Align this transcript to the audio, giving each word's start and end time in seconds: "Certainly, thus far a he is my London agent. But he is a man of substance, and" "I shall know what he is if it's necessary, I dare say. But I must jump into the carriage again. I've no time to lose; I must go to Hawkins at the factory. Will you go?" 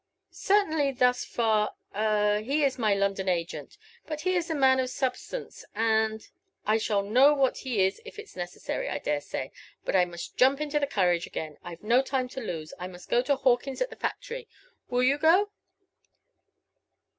"Certainly, 0.31 0.93
thus 0.93 1.23
far 1.23 1.75
a 1.93 2.39
he 2.39 2.63
is 2.63 2.79
my 2.79 2.95
London 2.95 3.29
agent. 3.29 3.77
But 4.07 4.21
he 4.21 4.35
is 4.35 4.49
a 4.49 4.55
man 4.55 4.79
of 4.79 4.89
substance, 4.89 5.63
and" 5.75 6.27
"I 6.65 6.79
shall 6.79 7.03
know 7.03 7.35
what 7.35 7.59
he 7.59 7.85
is 7.85 8.01
if 8.03 8.17
it's 8.17 8.35
necessary, 8.35 8.89
I 8.89 8.97
dare 8.97 9.21
say. 9.21 9.51
But 9.85 9.95
I 9.95 10.05
must 10.05 10.37
jump 10.37 10.59
into 10.59 10.79
the 10.79 10.87
carriage 10.87 11.27
again. 11.27 11.59
I've 11.63 11.83
no 11.83 12.01
time 12.01 12.27
to 12.29 12.41
lose; 12.41 12.73
I 12.79 12.87
must 12.87 13.09
go 13.11 13.21
to 13.21 13.35
Hawkins 13.35 13.79
at 13.79 13.91
the 13.91 13.95
factory. 13.95 14.47
Will 14.89 15.03
you 15.03 15.19
go?" 15.19 15.51